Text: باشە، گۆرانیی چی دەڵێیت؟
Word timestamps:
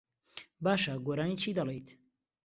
باشە، 0.63 0.93
گۆرانیی 1.07 1.39
چی 1.41 1.49
دەڵێیت؟ 1.57 1.87